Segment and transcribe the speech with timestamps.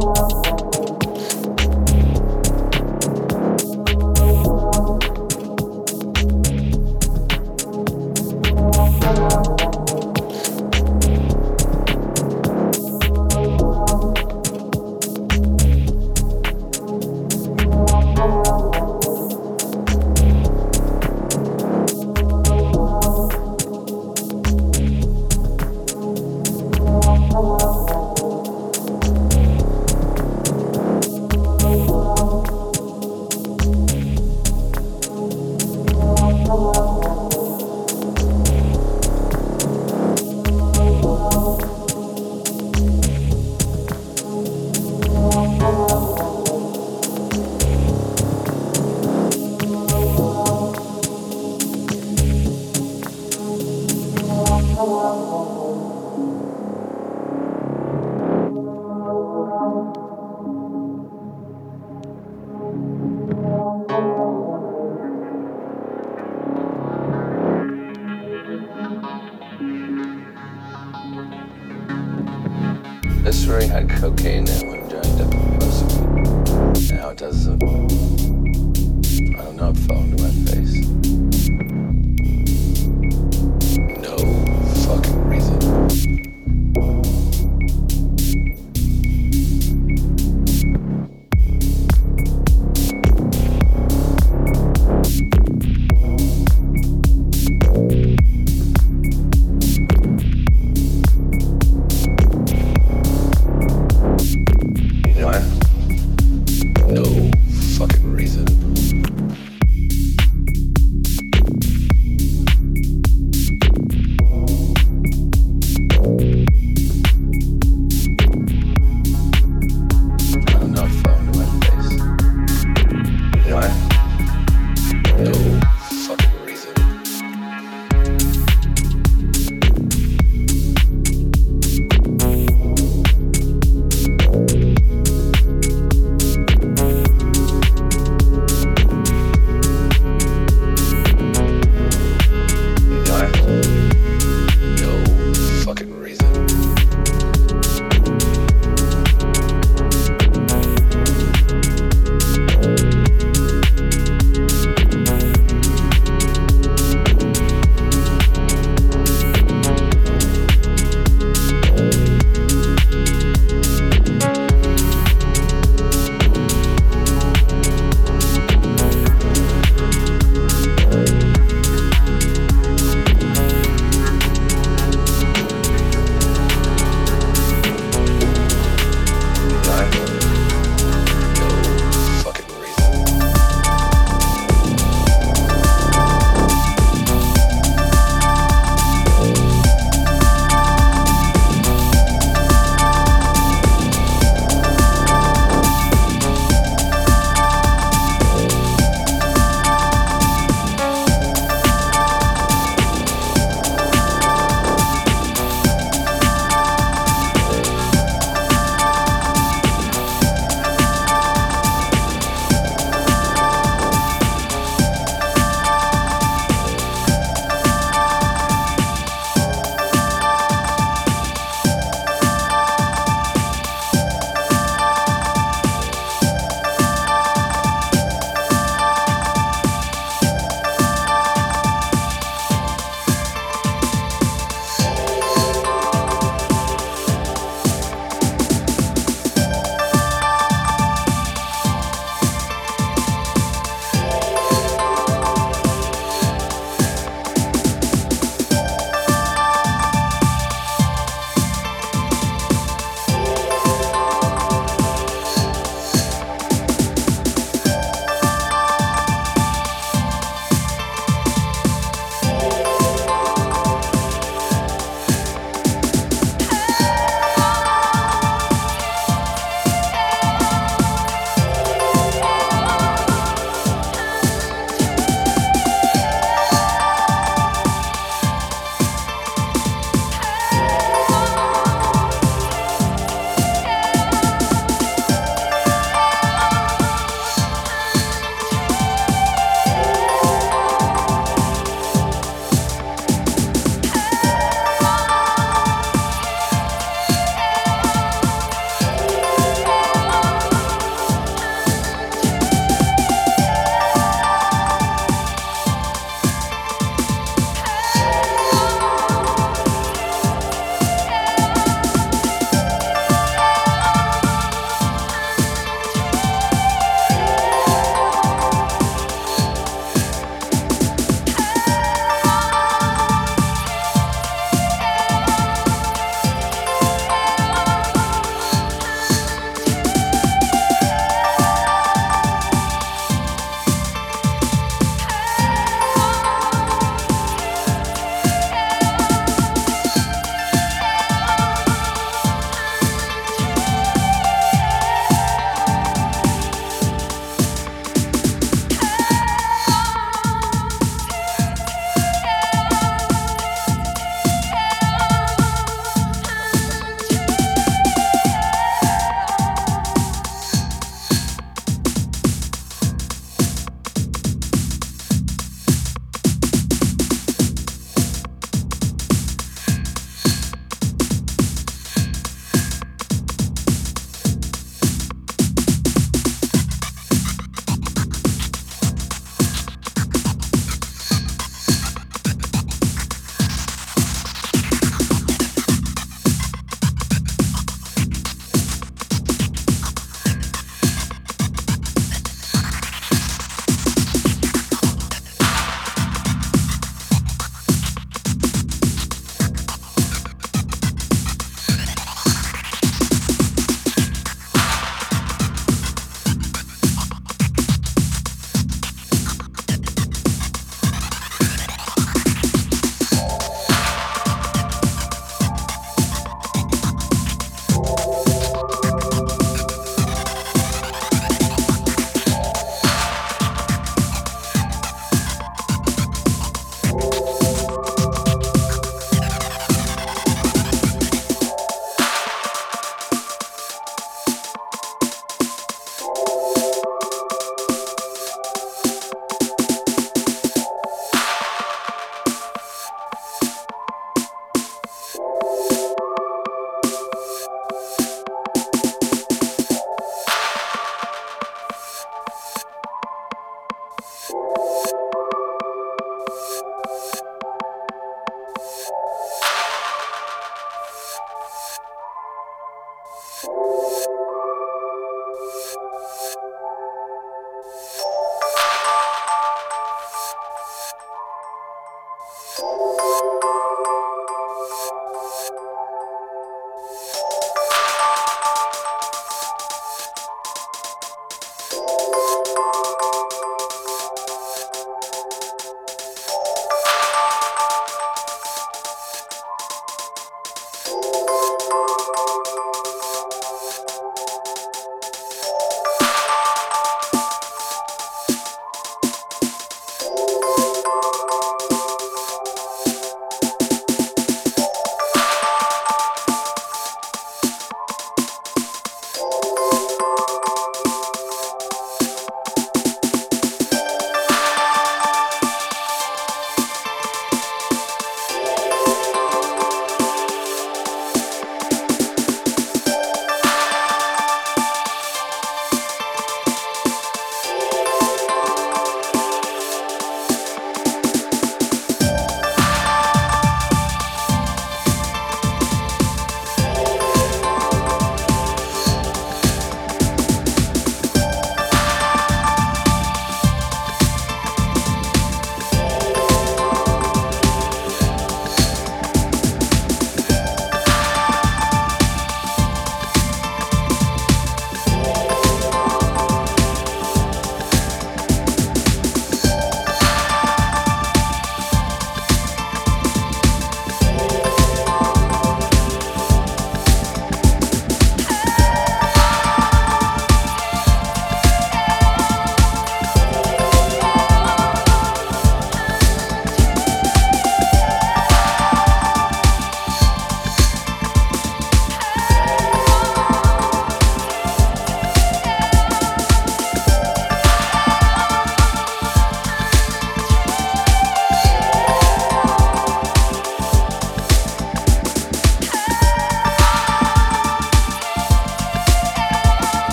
[0.00, 0.39] love.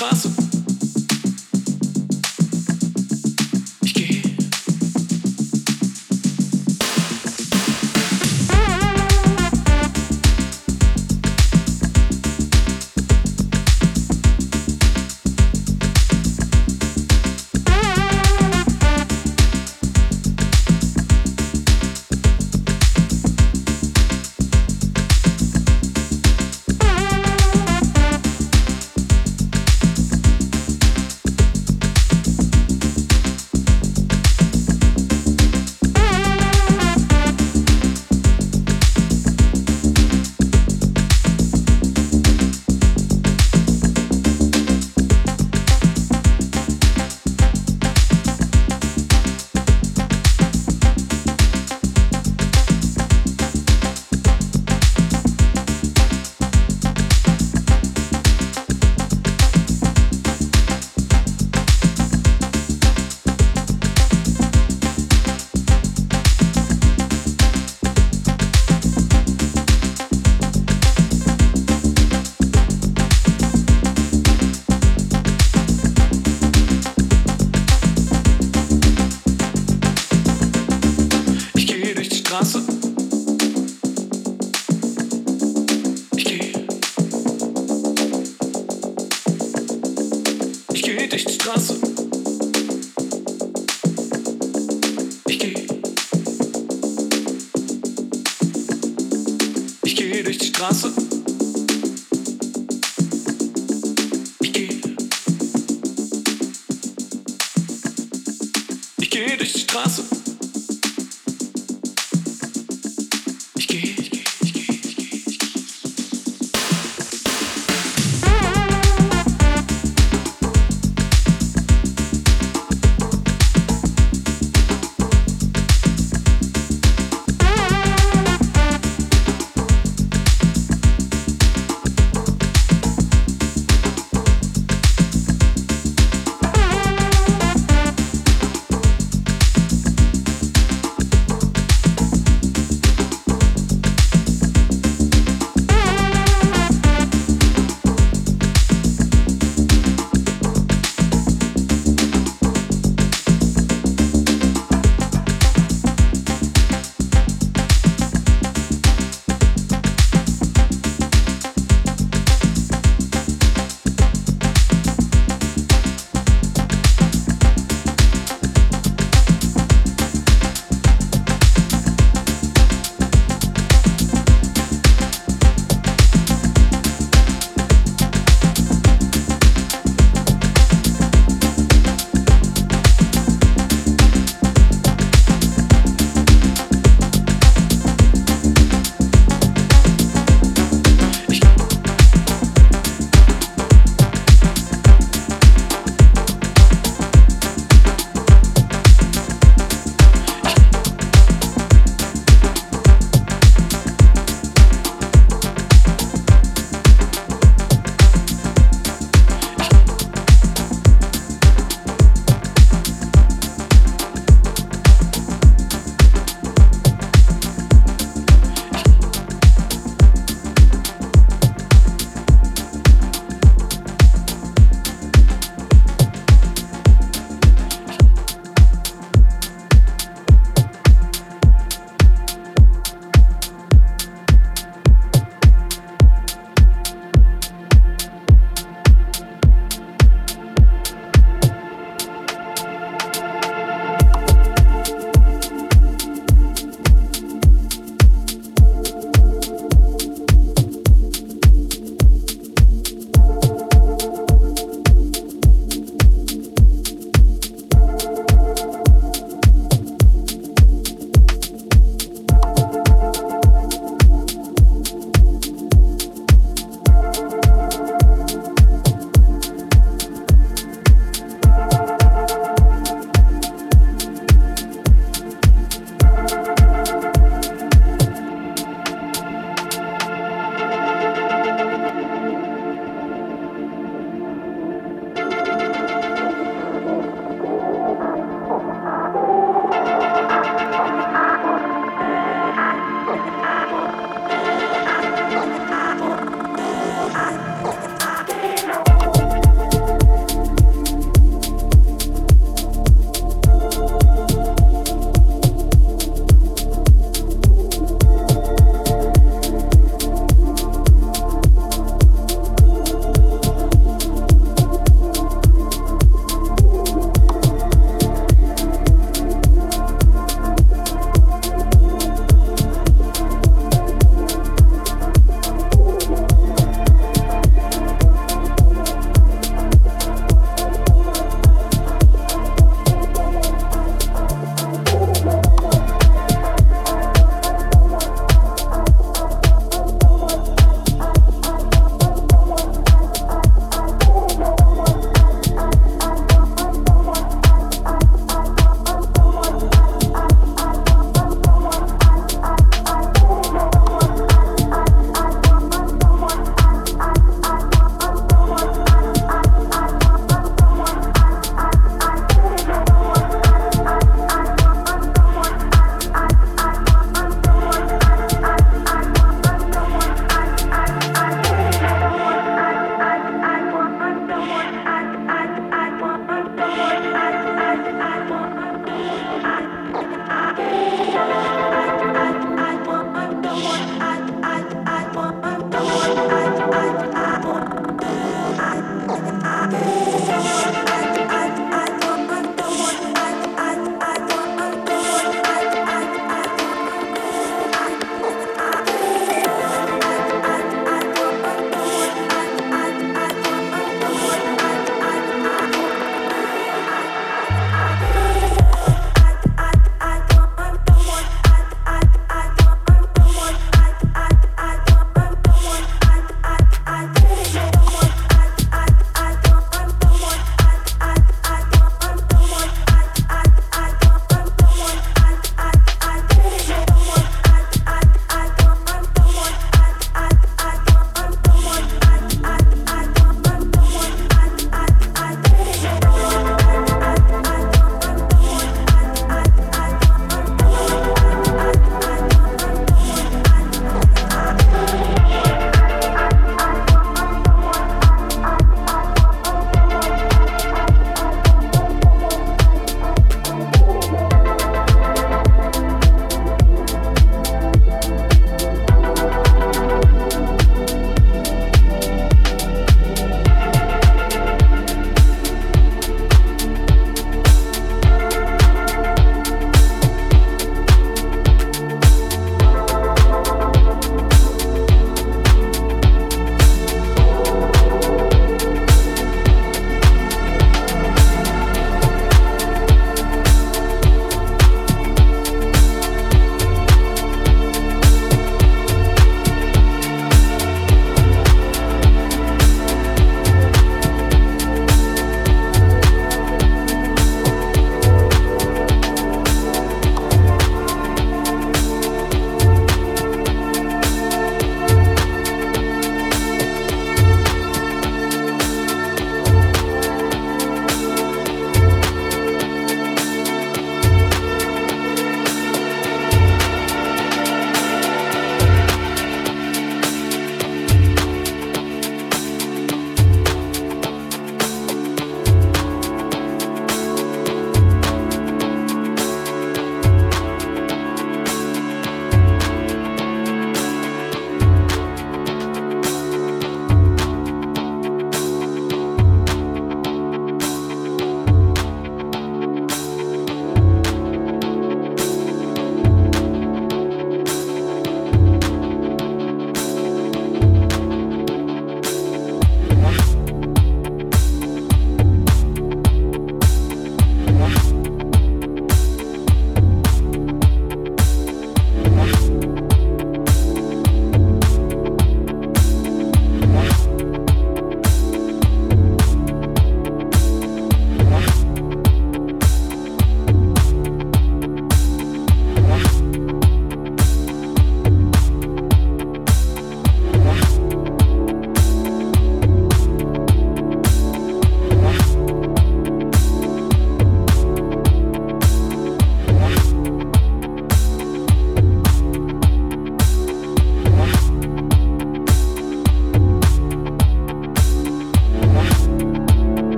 [0.00, 0.29] consequences.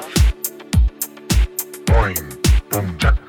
[0.00, 0.10] し
[2.98, 3.25] た。